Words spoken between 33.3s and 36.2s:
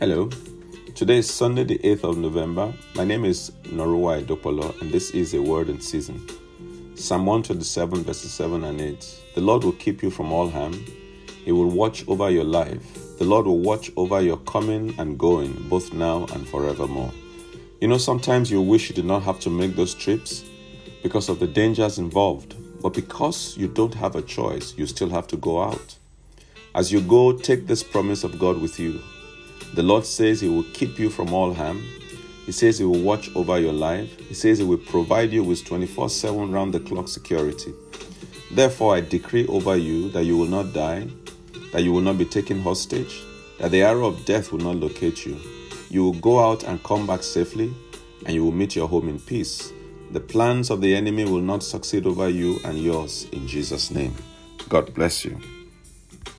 over your life. He says He will provide you with 24